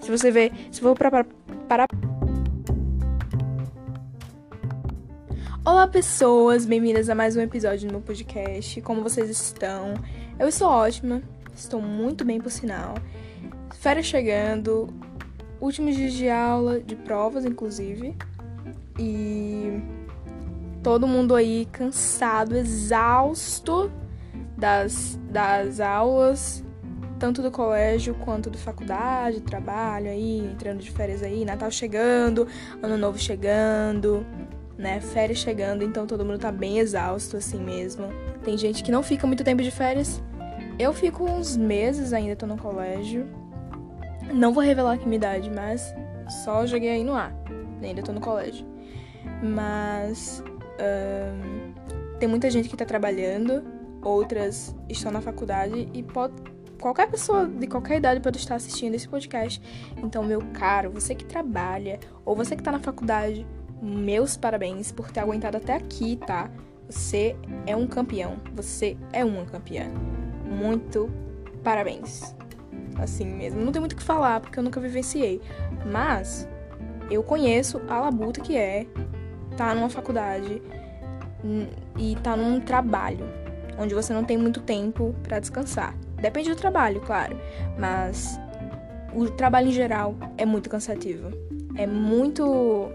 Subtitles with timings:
[0.00, 1.22] Se você vê, se for para
[1.68, 1.86] para
[5.62, 8.80] Olá pessoas, bem-vindas a mais um episódio do meu podcast.
[8.80, 9.92] Como vocês estão?
[10.38, 11.22] Eu estou ótima,
[11.54, 12.94] estou muito bem por sinal.
[13.80, 14.88] Férias chegando,
[15.60, 18.16] últimos dias de aula, de provas inclusive.
[18.98, 19.78] E
[20.82, 23.92] todo mundo aí cansado, exausto
[24.62, 26.64] das, das aulas,
[27.18, 32.46] tanto do colégio quanto da faculdade, trabalho aí, entrando de férias aí, Natal chegando,
[32.80, 34.24] Ano Novo chegando,
[34.78, 35.00] né?
[35.00, 38.06] Férias chegando, então todo mundo tá bem exausto assim mesmo.
[38.44, 40.22] Tem gente que não fica muito tempo de férias.
[40.78, 43.28] Eu fico uns meses ainda, tô no colégio.
[44.32, 45.92] Não vou revelar aqui minha idade, mas
[46.44, 47.34] só joguei aí no ar.
[47.82, 48.64] Ainda tô no colégio.
[49.42, 50.40] Mas
[52.20, 53.64] tem muita gente que tá trabalhando,
[54.02, 56.34] outras estão na faculdade e pode,
[56.80, 59.62] qualquer pessoa de qualquer idade pode estar assistindo esse podcast.
[59.96, 63.46] Então, meu caro, você que trabalha ou você que tá na faculdade,
[63.80, 66.50] meus parabéns por ter aguentado até aqui, tá?
[66.88, 68.36] Você é um campeão.
[68.54, 69.86] Você é uma campeã.
[70.44, 71.10] Muito
[71.62, 72.34] parabéns.
[72.98, 73.64] Assim mesmo.
[73.64, 75.40] Não tem muito o que falar porque eu nunca vivenciei.
[75.90, 76.48] Mas
[77.10, 78.86] eu conheço a labuta que é
[79.56, 80.62] tá numa faculdade
[81.98, 83.41] e tá num trabalho
[83.78, 85.96] onde você não tem muito tempo para descansar.
[86.20, 87.38] Depende do trabalho, claro,
[87.78, 88.38] mas
[89.14, 91.30] o trabalho em geral é muito cansativo.
[91.76, 92.90] É muito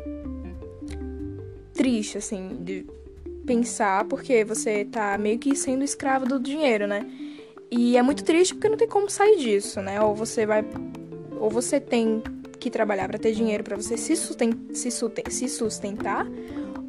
[1.74, 2.86] triste, assim, de
[3.46, 7.06] pensar, porque você tá meio que sendo escravo do dinheiro, né?
[7.70, 10.02] E é muito triste porque não tem como sair disso, né?
[10.02, 10.66] Ou você vai.
[11.40, 12.22] Ou você tem
[12.60, 14.92] que trabalhar para ter dinheiro para você se, se,
[15.30, 16.28] se sustentar,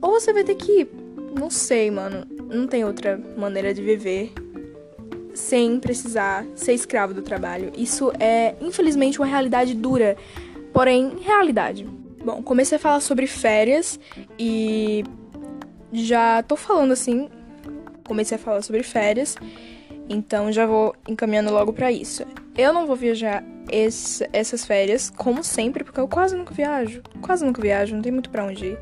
[0.00, 0.88] ou você vai ter que.
[1.38, 2.26] Não sei, mano.
[2.48, 4.32] Não tem outra maneira de viver
[5.34, 7.70] sem precisar ser escravo do trabalho.
[7.76, 10.16] Isso é, infelizmente, uma realidade dura,
[10.72, 11.86] porém, realidade.
[12.24, 14.00] Bom, comecei a falar sobre férias
[14.38, 15.04] e
[15.92, 17.28] já tô falando assim.
[18.04, 19.36] Comecei a falar sobre férias,
[20.08, 22.24] então já vou encaminhando logo para isso.
[22.56, 27.02] Eu não vou viajar esse, essas férias, como sempre, porque eu quase nunca viajo.
[27.20, 28.78] Quase nunca viajo, não tem muito pra onde ir.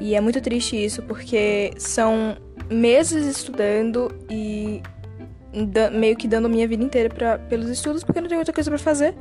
[0.00, 2.36] E é muito triste isso, porque são
[2.70, 4.82] meses estudando e
[5.92, 8.78] meio que dando minha vida inteira pra, pelos estudos, porque não tem outra coisa para
[8.78, 9.14] fazer.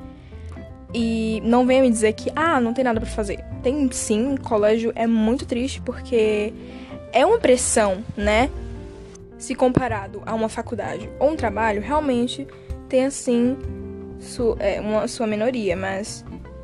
[0.93, 3.43] E não venha me dizer que, ah, não tem nada para fazer.
[3.61, 6.53] Tem sim, colégio é muito triste porque
[7.11, 8.49] é uma pressão, né?
[9.37, 12.47] Se comparado a uma faculdade ou um trabalho, realmente
[12.87, 13.57] tem assim
[14.19, 16.23] su é, uma sua minoria, mas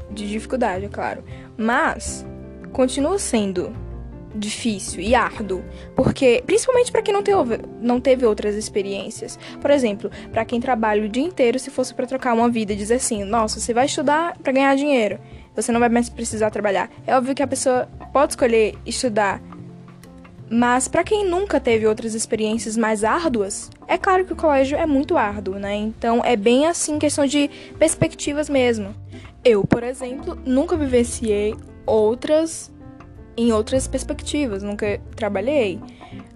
[0.10, 1.24] de dificuldade, é claro.
[1.58, 2.26] Mas
[2.72, 3.74] continua sendo
[4.34, 5.64] difícil e árduo,
[5.96, 9.38] porque principalmente para quem não, teve, não teve outras experiências.
[9.60, 12.96] Por exemplo, para quem trabalha o dia inteiro, se fosse para trocar uma vida dizer
[12.96, 15.20] assim, nossa, você vai estudar para ganhar dinheiro,
[15.56, 16.90] você não vai mais precisar trabalhar.
[17.06, 19.42] É óbvio que a pessoa pode escolher estudar,
[20.54, 24.86] mas para quem nunca teve outras experiências mais árduas, é claro que o colégio é
[24.86, 25.74] muito árduo, né?
[25.76, 27.50] Então é bem assim questão de
[27.80, 28.94] perspectivas mesmo.
[29.46, 31.56] Eu, por exemplo, nunca vivenciei
[31.86, 32.70] outras
[33.42, 35.80] em outras perspectivas, nunca trabalhei,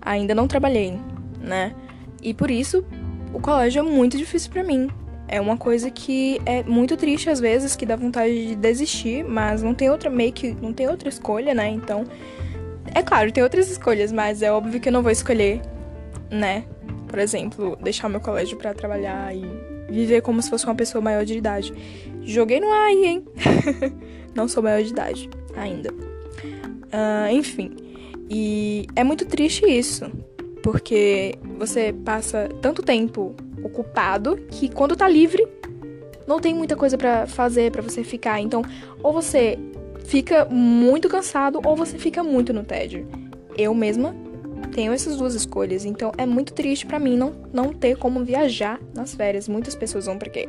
[0.02, 1.00] ainda não trabalhei,
[1.40, 1.74] né?
[2.22, 2.84] E por isso
[3.32, 4.90] o colégio é muito difícil para mim.
[5.28, 9.62] É uma coisa que é muito triste às vezes, que dá vontade de desistir, mas
[9.62, 11.68] não tem outra meio que não tem outra escolha, né?
[11.68, 12.06] Então,
[12.94, 15.62] é claro, tem outras escolhas, mas é óbvio que eu não vou escolher,
[16.32, 16.64] né?
[17.08, 19.46] Por exemplo, deixar meu colégio para trabalhar e
[19.90, 21.74] viver como se fosse uma pessoa maior de idade.
[22.24, 23.26] Joguei no ar aí, hein?
[24.34, 26.15] não sou maior de idade ainda.
[26.96, 27.76] Uh, enfim.
[28.30, 30.10] E é muito triste isso,
[30.64, 35.46] porque você passa tanto tempo ocupado que quando tá livre
[36.26, 38.40] não tem muita coisa para fazer para você ficar.
[38.40, 38.64] Então,
[39.04, 39.60] ou você
[40.06, 43.08] fica muito cansado ou você fica muito no tédio.
[43.58, 44.16] Eu mesma
[44.74, 48.80] tenho essas duas escolhas, então é muito triste para mim não, não ter como viajar
[48.94, 49.48] nas férias.
[49.48, 50.48] Muitas pessoas vão para quê?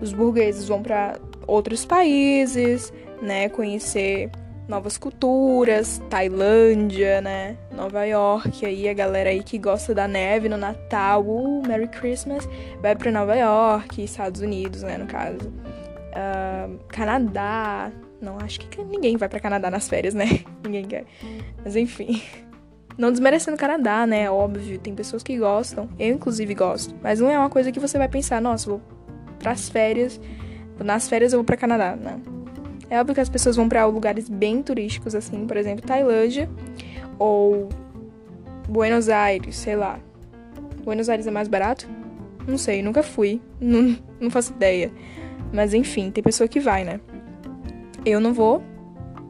[0.00, 4.30] Os burgueses vão para outros países, né, conhecer
[4.68, 7.56] novas culturas, Tailândia, né?
[7.72, 12.48] Nova York, aí a galera aí que gosta da neve no Natal, uh, Merry Christmas,
[12.80, 15.48] vai para Nova York, Estados Unidos, né, no caso.
[15.48, 20.26] Uh, Canadá, não acho que ninguém vai para Canadá nas férias, né?
[20.64, 21.04] ninguém quer.
[21.62, 22.22] Mas enfim.
[22.98, 24.30] Não desmerecendo o Canadá, né?
[24.30, 25.88] Óbvio, tem pessoas que gostam.
[25.98, 26.94] Eu, inclusive, gosto.
[27.02, 28.80] Mas não é uma coisa que você vai pensar, nossa, vou
[29.38, 30.18] pras férias.
[30.82, 31.94] Nas férias eu vou pra Canadá.
[31.94, 32.35] Não.
[32.88, 36.48] É óbvio que as pessoas vão para lugares bem turísticos, assim, por exemplo, Tailândia
[37.18, 37.68] ou
[38.68, 39.98] Buenos Aires, sei lá.
[40.84, 41.88] Buenos Aires é mais barato?
[42.46, 43.40] Não sei, nunca fui.
[43.60, 44.92] Não, não faço ideia.
[45.52, 47.00] Mas enfim, tem pessoa que vai, né?
[48.04, 48.62] Eu não vou.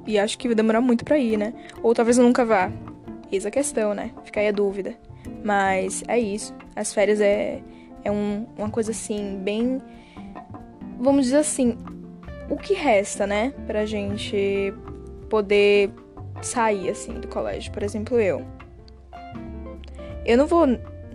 [0.06, 1.52] E acho que vai demorar muito pra ir, né?
[1.82, 2.70] Ou talvez eu nunca vá.
[3.30, 4.12] Eis a questão, né?
[4.24, 4.94] Fica aí a dúvida.
[5.42, 6.54] Mas é isso.
[6.74, 7.60] As férias é,
[8.04, 9.80] é um, uma coisa assim, bem.
[10.98, 11.76] Vamos dizer assim.
[12.48, 13.52] O que resta, né?
[13.66, 14.72] Pra gente
[15.28, 15.90] poder
[16.42, 17.72] sair, assim, do colégio.
[17.72, 18.44] Por exemplo, eu.
[20.24, 20.66] Eu não vou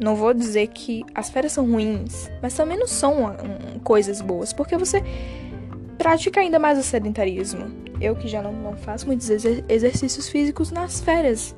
[0.01, 4.51] não vou dizer que as férias são ruins, mas também não são um, coisas boas,
[4.51, 5.03] porque você
[5.95, 7.67] pratica ainda mais o sedentarismo.
[8.01, 11.55] Eu que já não, não faço muitos exer exercícios físicos nas férias.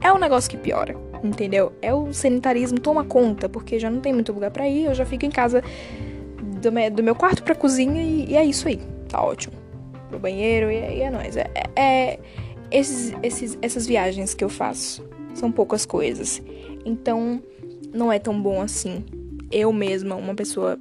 [0.00, 1.72] É um negócio que piora, entendeu?
[1.80, 5.06] É o sedentarismo toma conta, porque já não tem muito lugar para ir, eu já
[5.06, 5.62] fico em casa
[6.60, 8.80] do, do meu quarto pra cozinha e, e, é isso aí.
[9.08, 9.54] Tá ótimo.
[10.08, 11.36] Pro banheiro e, e é nóis.
[11.36, 12.20] É, é, é
[12.70, 15.04] esses, esses, essas viagens que eu faço
[15.34, 16.42] são poucas coisas.
[16.84, 17.42] Então,
[17.92, 19.04] não é tão bom assim.
[19.50, 20.78] Eu mesma, uma pessoa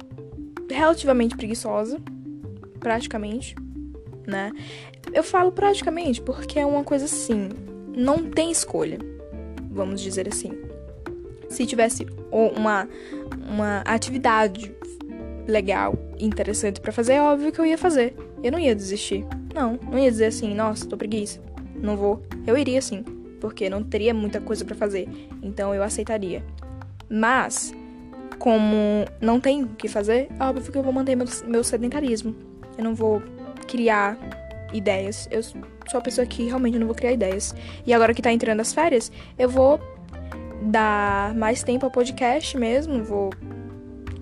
[0.69, 1.99] relativamente preguiçosa,
[2.79, 3.55] praticamente,
[4.25, 4.51] né?
[5.13, 7.49] Eu falo praticamente porque é uma coisa assim,
[7.95, 8.97] não tem escolha,
[9.71, 10.51] vamos dizer assim.
[11.49, 12.89] Se tivesse uma,
[13.47, 14.73] uma atividade
[15.47, 15.93] legal,
[16.25, 18.15] interessante para fazer, é óbvio que eu ia fazer.
[18.41, 19.25] Eu não ia desistir.
[19.53, 21.39] Não, não ia dizer assim, nossa, tô preguiça,
[21.75, 22.23] não vou.
[22.47, 23.03] Eu iria sim,
[23.39, 25.07] porque não teria muita coisa para fazer.
[25.41, 26.43] Então eu aceitaria.
[27.09, 27.73] Mas,
[28.39, 32.35] como não tem o que fazer, é óbvio que eu vou manter meu, meu sedentarismo.
[32.77, 33.21] Eu não vou
[33.67, 34.17] criar
[34.73, 35.27] ideias.
[35.31, 37.55] Eu sou a pessoa que realmente não vou criar ideias.
[37.85, 39.79] E agora que tá entrando as férias, eu vou
[40.63, 43.03] dar mais tempo ao podcast mesmo.
[43.03, 43.29] Vou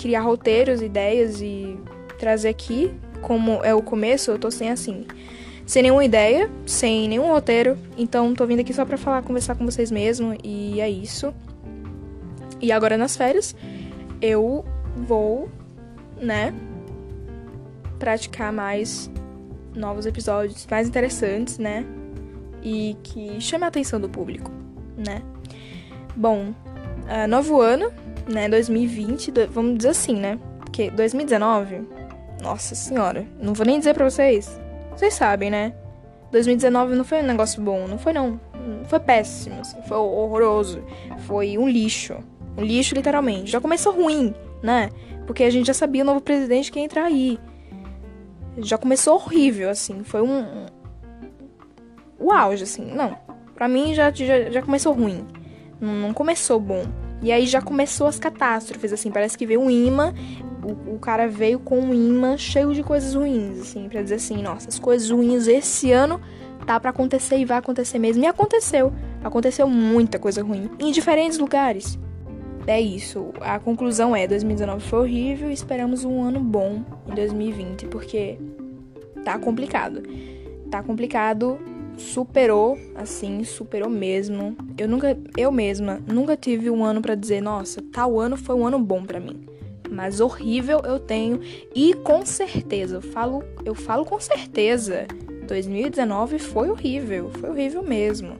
[0.01, 1.77] criar roteiros, ideias e
[2.17, 2.91] trazer aqui.
[3.21, 5.05] Como é o começo, eu tô sem assim.
[5.65, 7.77] Sem nenhuma ideia, sem nenhum roteiro.
[7.95, 10.35] Então tô vindo aqui só pra falar, conversar com vocês mesmo.
[10.43, 11.31] E é isso.
[12.59, 13.55] E agora nas férias
[14.19, 14.65] eu
[14.95, 15.49] vou,
[16.19, 16.53] né,
[17.99, 19.09] praticar mais
[19.75, 21.85] novos episódios mais interessantes, né?
[22.63, 24.51] E que chame a atenção do público,
[24.97, 25.21] né?
[26.15, 27.91] Bom, uh, novo ano,
[28.27, 28.49] né?
[28.49, 30.39] 2020, do, vamos dizer assim, né?
[30.59, 31.87] Porque 2019,
[32.41, 34.59] nossa senhora, não vou nem dizer pra vocês.
[34.91, 35.73] Vocês sabem, né?
[36.31, 38.39] 2019 não foi um negócio bom, não foi não.
[38.85, 40.83] Foi péssimo, assim, foi horroroso.
[41.27, 42.15] Foi um lixo.
[42.57, 43.51] Um lixo, literalmente.
[43.51, 44.89] Já começou ruim, né?
[45.25, 47.39] Porque a gente já sabia o novo presidente que ia entrar aí.
[48.57, 50.03] Já começou horrível, assim.
[50.03, 50.65] Foi um.
[52.19, 52.85] O auge, assim.
[52.85, 53.17] Não.
[53.55, 55.25] Pra mim já, já, já começou ruim.
[55.79, 56.83] Não, não começou bom.
[57.21, 59.11] E aí já começou as catástrofes, assim.
[59.11, 60.13] Parece que veio um imã.
[60.63, 63.87] O, o cara veio com um imã cheio de coisas ruins, assim.
[63.87, 66.19] Pra dizer assim: nossa, as coisas ruins esse ano
[66.65, 68.23] tá para acontecer e vai acontecer mesmo.
[68.23, 68.91] E aconteceu.
[69.23, 70.69] Aconteceu muita coisa ruim.
[70.79, 71.99] Em diferentes lugares
[72.67, 73.31] é isso.
[73.41, 78.37] A conclusão é: 2019 foi horrível e esperamos um ano bom em 2020, porque
[79.23, 80.01] tá complicado.
[80.69, 81.59] Tá complicado,
[81.97, 84.55] superou, assim, superou mesmo.
[84.77, 88.65] Eu nunca, eu mesma, nunca tive um ano para dizer, nossa, tal ano foi um
[88.65, 89.45] ano bom para mim.
[89.89, 91.41] Mas horrível eu tenho
[91.75, 95.05] e com certeza, eu falo, eu falo com certeza.
[95.47, 98.35] 2019 foi horrível, foi horrível mesmo.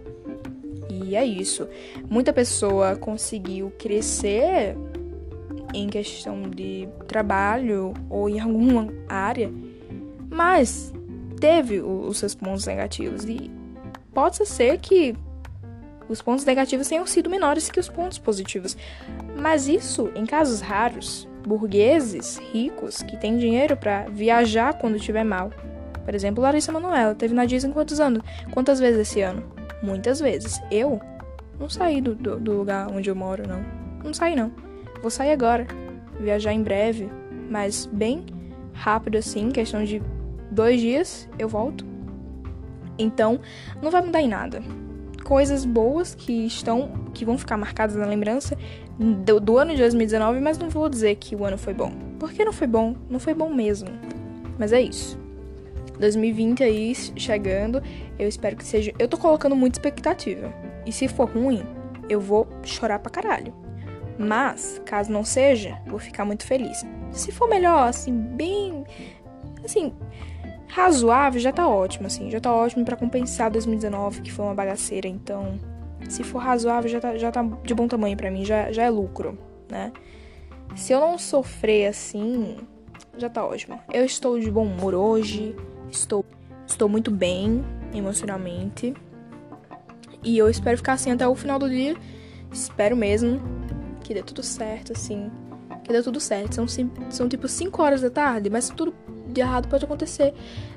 [0.90, 1.68] E é isso.
[2.10, 4.78] Muita pessoa conseguiu crescer
[5.74, 9.52] em questão de trabalho ou em alguma área,
[10.30, 10.94] mas
[11.42, 13.26] teve os seus pontos negativos.
[13.26, 13.52] E
[14.14, 15.16] pode ser que
[16.08, 18.78] os pontos negativos tenham sido menores que os pontos positivos.
[19.36, 25.52] Mas isso, em casos raros, burgueses ricos que têm dinheiro para viajar quando estiver mal.
[26.06, 28.24] Por exemplo, Larissa Manoela teve na Disney quantos anos?
[28.52, 29.44] Quantas vezes esse ano?
[29.82, 30.62] Muitas vezes.
[30.70, 31.02] Eu
[31.60, 33.64] não saí do, do, do lugar onde eu moro, não.
[34.04, 34.52] Não saí, não.
[35.02, 35.66] Vou sair agora.
[36.20, 37.10] Viajar em breve,
[37.50, 38.26] mas bem
[38.74, 40.02] rápido assim, questão de
[40.52, 41.86] dois dias eu volto.
[43.00, 43.40] Então,
[43.82, 44.62] não vai mudar em nada.
[45.24, 48.58] Coisas boas que estão, que vão ficar marcadas na lembrança
[49.00, 51.92] do, do, ano de 2019, mas não vou dizer que o ano foi bom.
[52.20, 53.90] Porque não foi bom, não foi bom mesmo.
[54.60, 55.20] Mas é isso.
[56.00, 57.82] 2020 aí chegando,
[58.20, 58.94] eu espero que seja.
[59.00, 60.54] Eu tô colocando muita expectativa.
[60.86, 61.64] E se for ruim,
[62.10, 63.54] eu vou chorar pra caralho.
[64.18, 66.86] Mas, caso não seja, vou ficar muito feliz.
[67.12, 68.84] Se for melhor, assim, bem.
[69.64, 69.94] Assim,
[70.72, 72.32] razoável, já tá ótimo, assim.
[72.32, 75.08] Já tá ótimo para compensar 2019, que foi uma bagaceira.
[75.08, 75.60] Então,
[76.10, 78.90] se for razoável, já tá, já tá de bom tamanho para mim, já, já é
[78.90, 79.38] lucro,
[79.70, 79.92] né?
[80.76, 82.56] Se eu não sofrer assim,
[83.18, 83.80] já tá ótimo.
[83.92, 85.54] Eu estou de bom humor hoje.
[85.90, 86.26] Estou,
[86.66, 87.64] estou muito bem
[87.94, 88.94] emocionalmente.
[90.24, 91.98] E eu espero ficar assim até o final do dia.
[92.50, 93.42] Espero mesmo
[94.02, 95.30] que dê tudo certo, assim.
[95.84, 96.56] Que deu tudo certo.
[96.56, 96.66] São,
[97.10, 98.94] são tipo 5 horas da tarde, mas tudo
[99.32, 100.34] de errado pode acontecer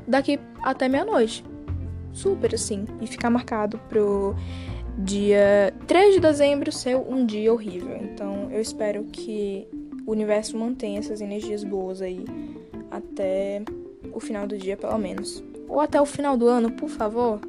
[0.07, 1.45] daqui até meia-noite.
[2.13, 2.85] Super assim.
[3.01, 4.35] E ficar marcado pro
[4.99, 7.97] dia 3 de dezembro ser um dia horrível.
[7.97, 9.67] Então eu espero que
[10.07, 12.25] o universo mantenha essas energias boas aí
[12.91, 13.63] até
[14.13, 15.43] o final do dia, pelo menos.
[15.69, 17.41] Ou até o final do ano, por favor.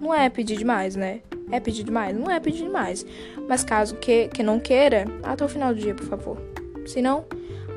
[0.00, 1.20] Não é pedir demais, né?
[1.50, 2.16] É pedir demais?
[2.16, 3.06] Não é pedir demais.
[3.48, 6.38] Mas caso que, que não queira, até o final do dia, por favor.
[6.86, 7.24] Se não,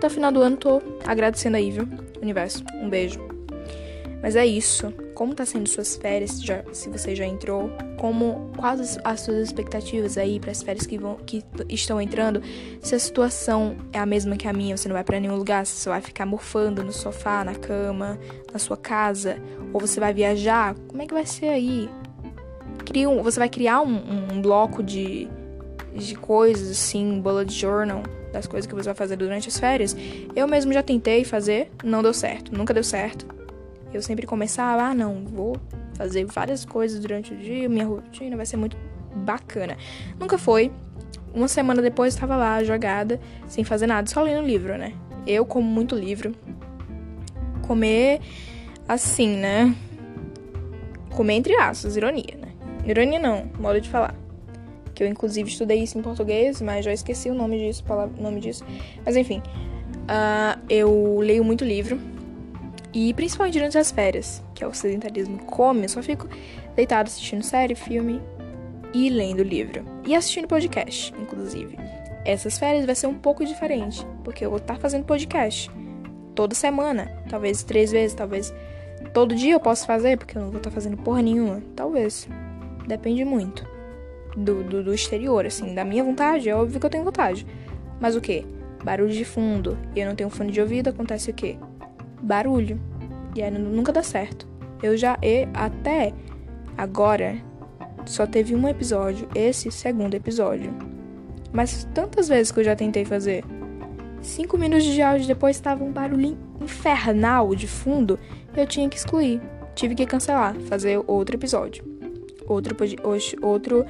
[0.01, 1.88] até o final do ano tô agradecendo aí, viu?
[2.20, 2.63] Universo.
[2.81, 3.20] Um beijo.
[4.20, 4.91] Mas é isso.
[5.13, 7.70] Como tá sendo suas férias, já, se você já entrou?
[8.00, 12.41] Como quais as suas expectativas aí para as férias que vão que estão entrando?
[12.81, 15.67] Se a situação é a mesma que a minha, você não vai para nenhum lugar,
[15.67, 18.20] você vai ficar morfando no sofá, na cama,
[18.51, 19.38] na sua casa,
[19.72, 21.88] ou você vai viajar, como é que vai ser aí?
[22.86, 25.29] Cria um, você vai criar um, um bloco de
[25.93, 29.95] de coisas assim, bullet journal das coisas que você vai fazer durante as férias.
[30.36, 33.25] Eu mesmo já tentei fazer, não deu certo, nunca deu certo.
[33.93, 35.57] Eu sempre começava, ah, não, vou
[35.95, 38.77] fazer várias coisas durante o dia, minha rotina vai ser muito
[39.13, 39.77] bacana.
[40.19, 40.71] Nunca foi.
[41.33, 44.93] Uma semana depois estava lá, jogada, sem fazer nada, só lendo livro, né?
[45.25, 46.33] Eu como muito livro.
[47.62, 48.19] Comer
[48.88, 49.75] assim, né?
[51.12, 52.50] Comer entre aspas, ironia, né?
[52.86, 54.15] Ironia não, modo de falar.
[55.01, 58.39] Que eu inclusive estudei isso em português, mas já esqueci o nome disso, o nome
[58.39, 58.63] disso.
[59.03, 59.41] Mas enfim,
[60.03, 62.00] uh, eu leio muito livro
[62.93, 66.29] e principalmente durante as férias, que é o sedentarismo come, eu só fico
[66.75, 68.22] deitado assistindo série, filme
[68.93, 69.84] e lendo livro.
[70.05, 71.79] E assistindo podcast, inclusive.
[72.24, 75.72] Essas férias vai ser um pouco diferente, porque eu vou estar fazendo podcast
[76.36, 78.53] toda semana, talvez três vezes, talvez
[79.15, 81.60] todo dia eu posso fazer, porque eu não vou estar fazendo porra nenhuma.
[81.75, 82.29] Talvez.
[82.88, 83.71] Depende muito
[84.35, 85.73] do, do, do exterior, assim.
[85.73, 87.45] Da minha vontade, é óbvio que eu tenho vontade.
[88.00, 88.45] Mas o que?
[88.83, 91.57] Barulho de fundo e eu não tenho fone de ouvido, acontece o quê?
[92.21, 92.79] barulho.
[93.35, 94.47] E aí nunca dá certo.
[94.81, 96.13] Eu já e até
[96.77, 97.38] agora
[98.05, 100.73] só teve um episódio, esse segundo episódio.
[101.51, 103.43] Mas tantas vezes que eu já tentei fazer.
[104.21, 108.19] Cinco minutos de áudio depois estava um barulho infernal de fundo.
[108.55, 109.41] Eu tinha que excluir.
[109.73, 111.83] Tive que cancelar, fazer outro episódio.
[112.47, 112.75] Outro,
[113.41, 113.85] outro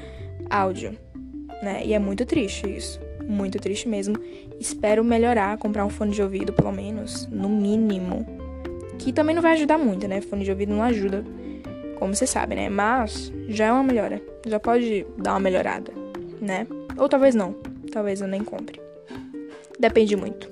[0.52, 0.98] áudio.
[1.64, 1.84] Né?
[1.86, 3.00] E é muito triste isso.
[3.28, 4.16] Muito triste mesmo.
[4.60, 8.26] Espero melhorar, comprar um fone de ouvido, pelo menos, no mínimo.
[9.00, 10.22] Que também não vai ajudar muito, né?
[10.22, 11.24] Fone de ouvido não ajuda,
[11.98, 12.70] como você sabe, né?
[12.70, 14.22] Mas já é uma melhora.
[14.46, 15.92] Já pode dar uma melhorada,
[16.40, 16.68] né?
[16.98, 17.56] Ou talvez não.
[17.92, 18.80] Talvez eu nem compre.
[19.80, 20.50] Depende muito.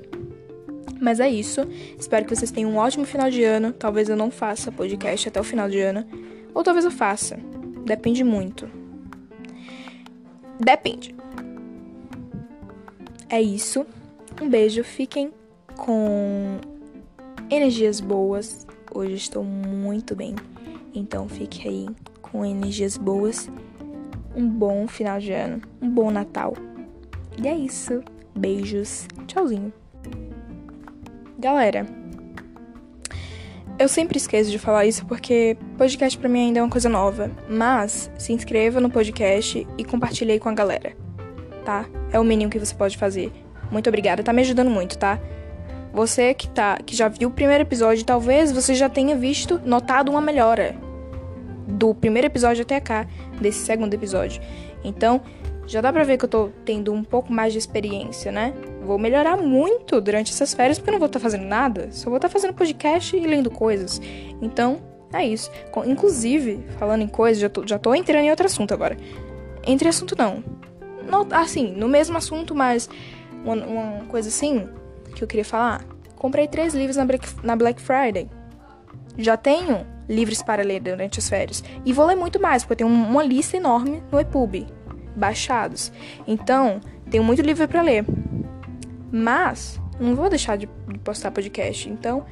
[1.00, 1.62] Mas é isso.
[1.98, 3.72] Espero que vocês tenham um ótimo final de ano.
[3.72, 6.06] Talvez eu não faça podcast até o final de ano.
[6.54, 7.40] Ou talvez eu faça.
[7.86, 8.70] Depende muito.
[10.60, 11.16] Depende.
[13.30, 13.86] É isso.
[14.42, 14.84] Um beijo.
[14.84, 15.32] Fiquem
[15.78, 16.60] com
[17.50, 18.68] energias boas.
[18.94, 20.36] Hoje estou muito bem.
[20.94, 21.88] Então fique aí
[22.22, 23.50] com energias boas.
[24.36, 26.54] Um bom final de ano, um bom Natal.
[27.42, 28.04] E é isso.
[28.36, 29.08] Beijos.
[29.28, 29.74] Tchauzinho.
[31.38, 31.86] Galera,
[33.80, 37.32] eu sempre esqueço de falar isso porque podcast para mim ainda é uma coisa nova,
[37.50, 41.10] mas se inscreva no podcast e compartilhe aí com a galera
[41.70, 41.86] tá?
[42.12, 43.32] É o mínimo que você pode fazer.
[43.72, 45.20] Muito obrigada, tá me ajudando muito, tá?
[45.94, 50.10] Você que tá, que já viu o primeiro episódio, talvez você já tenha visto, notado
[50.10, 50.76] uma melhora
[51.68, 53.06] do primeiro episódio até cá,
[53.40, 54.42] desse segundo episódio.
[54.84, 55.22] Então,
[55.70, 58.54] já dá pra ver que eu tô tendo um pouco mais de experiência, né?
[58.82, 62.10] Vou melhorar muito durante essas férias, porque eu não vou estar tá fazendo nada, só
[62.10, 64.02] vou estar tá fazendo podcast e lendo coisas.
[64.42, 64.82] Então,
[65.14, 65.52] é isso.
[65.86, 68.98] Inclusive, falando em coisas, já tô, já tô entrando em outro assunto agora.
[69.64, 70.44] Entre assunto não,
[71.32, 72.90] assim, no mesmo assunto, mas
[73.44, 74.68] uma, uma, coisa assim
[75.16, 75.86] que eu queria falar.
[76.16, 78.28] Comprei três livros na Black, na Black Friday.
[79.18, 81.64] Já tenho livros para ler durante as férias.
[81.86, 84.68] E vou ler muito mais, porque eu tenho uma lista enorme no EPUB,
[85.16, 85.92] baixados.
[86.28, 88.06] Então, tenho muito livro para ler.
[89.12, 90.68] Mas, não vou deixar de,
[91.04, 91.90] postar podcast.
[91.90, 92.26] Então,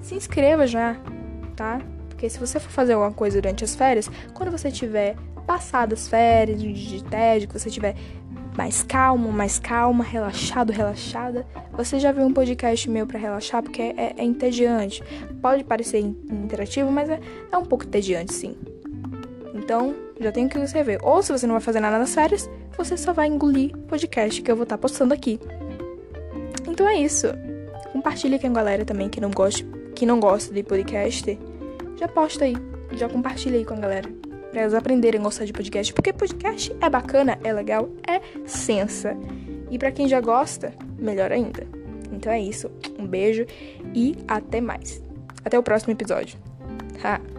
[0.00, 0.96] se inscreva já,
[1.54, 1.80] tá?
[2.08, 5.16] Porque se você for fazer alguma coisa durante as férias, quando você tiver
[5.46, 7.94] passado as férias, de tédio, que você tiver
[8.56, 13.82] mais calmo, mais calma, relaxado, relaxada, você já viu um podcast meu para relaxar, porque
[13.82, 15.02] é, é, é, entediante.
[15.42, 17.20] Pode parecer interativo, mas é,
[17.52, 18.56] é um pouco entediante, sim.
[19.66, 21.00] Então, já tem que você ver.
[21.02, 24.48] Ou se você não vai fazer nada nas férias, você só vai engolir podcast que
[24.48, 25.40] eu vou estar tá postando aqui.
[26.68, 27.26] Então é isso.
[27.90, 31.36] Compartilha com a galera também que não gosta, que não gosta de podcast.
[31.96, 32.54] Já posta aí,
[32.92, 34.08] já compartilha aí com a galera
[34.52, 39.16] para elas aprenderem a gostar de podcast, porque podcast é bacana, é legal, é sensa.
[39.68, 41.66] E para quem já gosta, melhor ainda.
[42.12, 42.70] Então é isso.
[42.96, 43.44] Um beijo
[43.92, 45.02] e até mais.
[45.44, 46.38] Até o próximo episódio.
[47.02, 47.35] Ha!